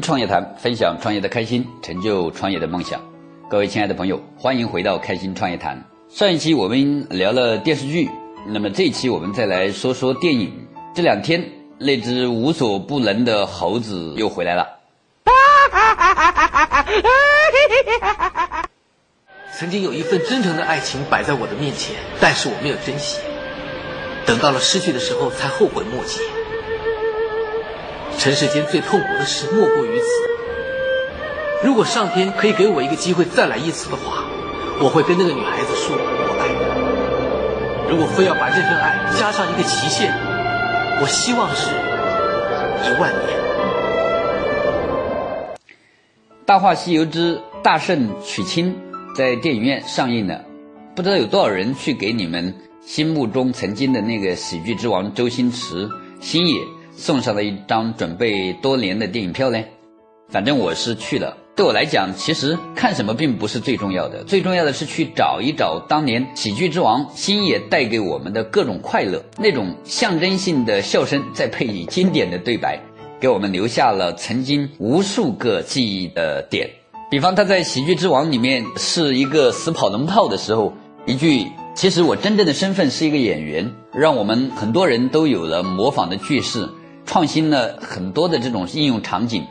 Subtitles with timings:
[0.00, 3.00] 创业谈，分享创业的开心，成就创业的梦想。
[3.48, 5.84] 各位亲爱的朋友，欢迎回到开心创业谈。
[6.08, 8.10] 上一期我们聊了电视剧，
[8.46, 10.66] 那么这一期我们再来说说电影。
[10.94, 14.68] 这两天那只无所不能的猴子又回来了。
[19.52, 23.20] 曾经有一份真诚的爱情摆在我的面前，但是我没有珍惜，
[24.26, 26.20] 等到了失去的时候才后悔莫及。
[28.26, 30.04] 尘世间最痛苦的事莫过于此。
[31.64, 34.24] 如果上天可以给我一个机会再来一次的话，
[34.82, 36.00] 我会跟那个女孩子说我
[36.40, 37.88] 爱你。
[37.88, 40.12] 如果非要把这份爱加上一个期限，
[41.00, 41.70] 我希望是
[42.90, 43.38] 一万年。
[46.44, 48.74] 《大话西游之大圣娶亲》
[49.14, 50.42] 在电影院上映了，
[50.96, 55.88] 不知道有多少人去给你们心目中曾经的那个喜剧之王周星驰、
[56.20, 56.60] 星爷
[56.96, 59.62] 送上了一张准备多年的电影票呢？
[60.28, 61.36] 反正我是去了。
[61.54, 72.78] 对我来讲，其实看什么并不是最重要的，最重要的是去找一找当年喜剧之王星爷带给我们的各种快乐，那种象征性的笑声，再配以经典的对白。
[73.18, 76.68] 给我们留下了曾经无数个记忆的点，
[77.10, 80.74] 比方他在《喜剧之王》里面是一个死跑龙套的时候，
[81.06, 86.68] 一句“其实我真正的身份是一个演员”，让我们很多人都有了模仿的句式，
[87.06, 89.46] 创新了很多的这种应用场景。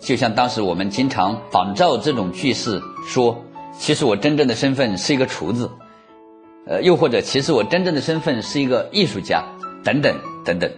[0.00, 3.44] 就像当时我们经常仿照这种句式说
[3.78, 5.70] ：“其实我真正的身份是一个厨子”，
[6.66, 9.44] 呃，又或者“其实我真正的身份是一个艺术家”
[9.84, 10.70] 等等等等。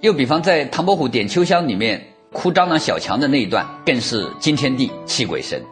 [0.00, 2.02] 又比方在《唐伯虎点秋香》里面
[2.32, 5.62] 哭蟑螂小强的那一段，更是惊天地泣鬼神。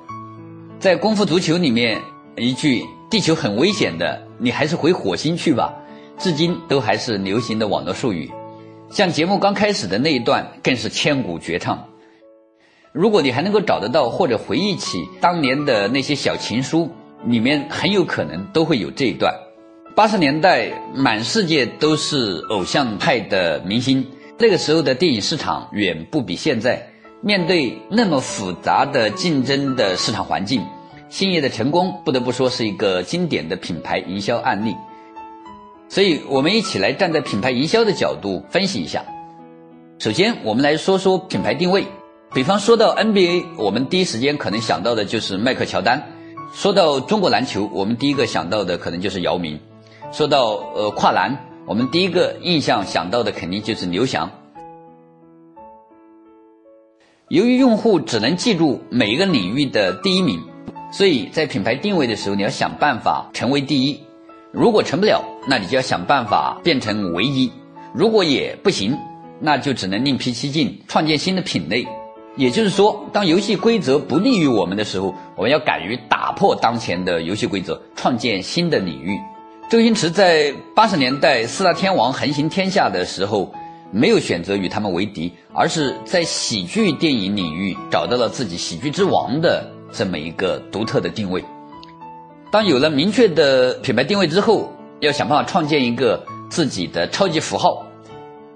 [0.78, 2.00] 在《功夫足球》里面，
[2.36, 5.74] 一句“地球很危险的，你还是回火星去吧”，
[6.18, 8.30] 至今都还是流行的网络术语。
[8.90, 11.86] 像节目刚开始的那一段，更是千古绝唱。
[12.92, 16.90] 如果你还能够找得到或者回忆起当年的那些小情书，
[17.24, 19.32] 里面很有可能都会有这一段。
[19.94, 24.04] 八十年代，满世界都是偶像派的明星。
[24.38, 26.88] 那个时候的电影市场远不比现在。
[27.22, 30.64] 面对那么复杂的竞争的市场环境，
[31.10, 34.74] 星爷的成功不得不说是一个经典的品牌营销案例。
[35.90, 39.04] 所以，我们一起来站在品牌营销的角度分析一下。
[39.98, 41.84] 首先，我们来说说品牌定位。
[42.32, 45.98] 比方说到 NBA，我们第一时间可能想到的就是迈克乔丹；
[46.54, 49.58] 说到中国篮球，我们第一个想到的可能就是姚明；
[50.12, 51.36] 说到呃跨栏。
[51.66, 54.30] 我们第一个印象想到的肯定就是刘翔。
[57.28, 60.40] 由于用户只能记住每一个领域的第一名，
[60.92, 64.00] 所以在品牌定位的时候，你要想办法成为第一。
[64.52, 67.50] 如果成不了，那你就要想办法变成唯一。
[67.94, 68.98] 如果也不行，
[69.38, 71.86] 那就只能另辟蹊径，创建新的品类。
[72.36, 79.16] 也就是说，当游戏规则不利于我们的时候，我们要敢于打破当前的游戏规则，创建新的领域。
[79.68, 83.52] 周星驰在八十年代四大天王横行天下的时候，
[83.92, 91.44] 没有选择与他们为敌，而是在喜剧电影领域找到了自己喜剧之王的这么一个独特的定位。
[92.50, 97.86] 当有了明确的品牌定位之后，要想办法创建一个自己的超级符号，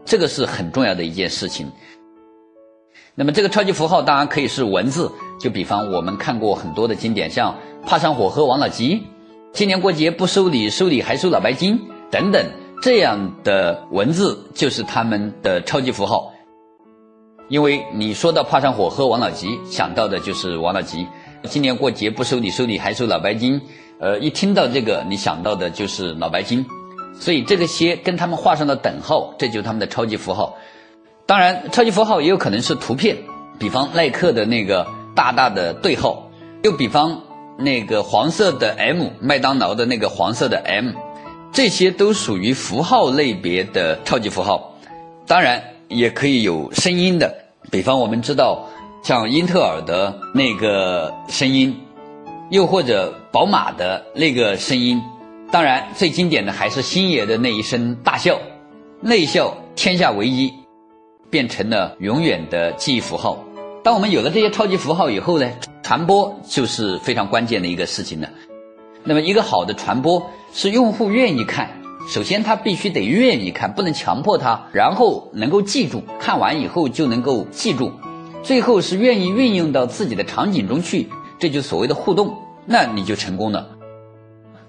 [0.05, 1.71] 这个是很重要的一件事情。
[3.15, 7.55] 那么这个超级符号当然可以是文字，就比方我们看过很多的经典，像
[7.87, 9.05] “怕上火”和“王老吉”。
[9.55, 11.81] 今年过节不收礼，收礼还收脑白金
[12.11, 12.45] 等等，
[12.83, 16.33] 这样的文字就是他们的超级符号。
[17.49, 21.07] 因为你说到怕上火喝王老吉，想到的就是王老吉。
[21.45, 23.61] 今年过节不收礼，收礼还收脑白金，
[24.05, 26.65] 呃，一听到这个，你想到的就是脑白金。
[27.19, 30.55] 所以这个些跟他们画上了等号，这就是他们的超级符号。
[31.25, 33.17] 当然，超级符号也有可能是图片，
[33.59, 36.29] 比方耐克的那个大大的对号，
[36.63, 37.19] 又比方。
[37.57, 40.91] 那个黄色的 M，麦当劳的那个黄色的 M，
[41.53, 44.75] 这些都属于符号类别的超级符号。
[45.25, 47.33] 当然，也可以有声音的，
[47.71, 48.69] 比方我们知道
[49.05, 51.79] 像英特尔的那个声音，
[52.51, 55.03] 又或者宝马的那个声音。
[55.51, 58.39] 当然，最经典的还是星爷的那一声大笑，
[59.01, 60.53] 内笑天下唯一，
[61.31, 63.45] 变成了永远的记忆符号。
[63.83, 65.51] 当我们有了这些超级符号以后呢？
[65.83, 68.29] 传播就是非常关键的一个事情了。
[69.03, 77.91] 那么，一个好的传播是用户愿意看，首先他必须得愿意看，不能强迫他，然后能够记住，看完以后就能够记住，
[78.45, 81.09] 最后是愿意运用到自己的场景中去，
[81.41, 82.33] 这就所谓的互动，
[82.67, 83.69] 那你就成功了。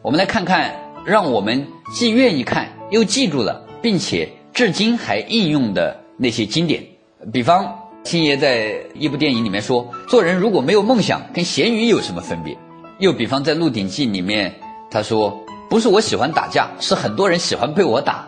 [0.01, 0.75] 我们来看看，
[1.05, 6.83] 让我们既愿意看又记住了，并且至今还应用的那些经典，
[7.31, 7.79] 比方。
[8.03, 12.55] 星爷在一部电影里面说：“做人如果没有梦想，跟咸鱼有什么分别？”
[13.01, 14.53] 又比方在《鹿鼎记》里面，
[14.91, 15.35] 他说
[15.67, 18.27] ：“不是我喜欢打架，是很多人喜欢被我打。”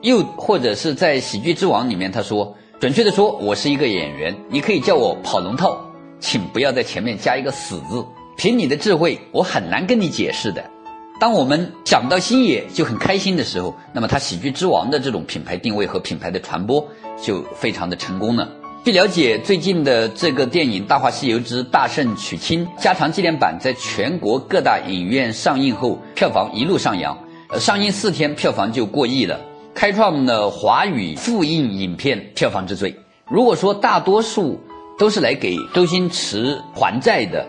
[0.00, 5.76] 又或者是在《喜剧之王》里面，他说：“准确的说，我是一个演员，你可以叫我跑龙套，
[6.20, 8.06] 请不要在前面加一个死字。
[8.36, 10.62] 凭你的智慧，我很难跟你解释的。”
[11.18, 16.86] 当我们想到星爷就很开心的时候，那么他喜剧之王的这种品牌定位和品牌的传播
[17.22, 18.46] 就非常的成功了。
[18.84, 27.16] 据了解，最近的这个电影《大话西游之大圣娶亲》加长纪念版在全国各大影院上映后，票房一路上扬，
[27.48, 29.40] 呃，上映四天票房就过亿了，
[29.74, 32.94] 开创了华语复印影片票房之最。
[33.28, 34.60] 如果说大多数
[34.98, 37.44] 都是来给周星驰还债的，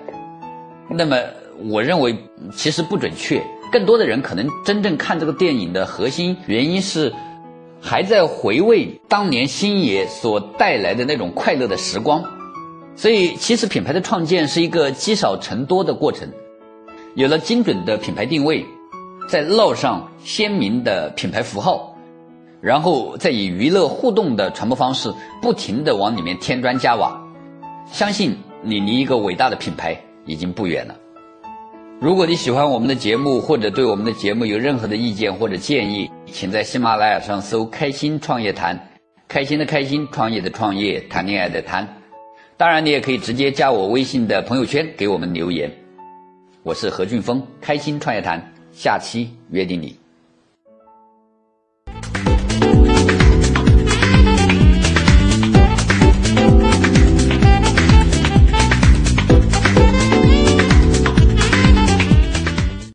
[0.89, 1.17] 那么
[1.69, 2.17] 我认为
[2.55, 3.41] 其实不准确。
[3.71, 7.13] 更多的人可能真正看这个电影的核心原因是，
[7.81, 12.23] 还在回味当年星爷所带来的那种快乐的时光。
[12.95, 16.29] 所以，其实品牌的创建是一个积少成多的过程。
[17.13, 18.65] 有了精准的品牌定位，
[19.29, 21.95] 再烙上鲜明的品牌符号，
[22.61, 27.21] 然后再以娱乐互动的传播方式，不停的往里面添砖加瓦，
[27.91, 30.95] 相信你离一个伟大的品牌已经不远了。
[31.99, 38.79] 如果你喜欢我们的节目，或者对我们的节目有任何的意见或者建议，请在喜马拉雅上搜“开心创业谈”，
[39.27, 41.87] 开心的开心，创业的创业，谈恋爱的谈。
[42.55, 45.71] 当然，你也可以直接加我微信的朋友圈给我们留言。
[46.61, 50.06] 我是何俊峰，开心创业谈，下期约定你。